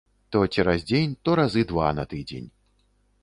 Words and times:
То 0.35 0.39
цераз 0.55 0.85
дзень, 0.91 1.13
то 1.27 1.35
разы 1.39 1.63
два 1.73 1.91
на 1.99 2.07
тыдзень. 2.13 2.49